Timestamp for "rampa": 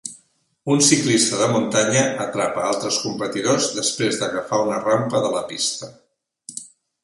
4.89-5.25